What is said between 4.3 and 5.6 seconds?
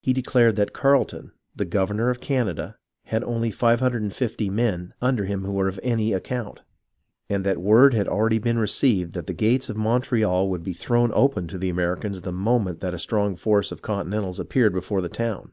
men under him who